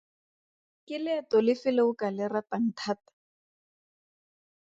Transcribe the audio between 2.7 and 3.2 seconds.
thata?